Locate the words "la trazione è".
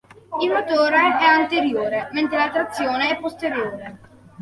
2.37-3.19